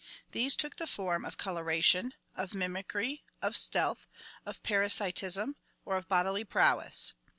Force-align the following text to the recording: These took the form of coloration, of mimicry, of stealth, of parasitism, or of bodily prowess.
These 0.31 0.55
took 0.55 0.77
the 0.77 0.87
form 0.87 1.23
of 1.23 1.37
coloration, 1.37 2.15
of 2.35 2.55
mimicry, 2.55 3.23
of 3.39 3.55
stealth, 3.55 4.07
of 4.47 4.63
parasitism, 4.63 5.55
or 5.85 5.95
of 5.95 6.07
bodily 6.07 6.43
prowess. 6.43 7.13